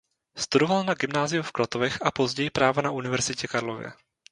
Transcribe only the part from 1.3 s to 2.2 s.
v Klatovech a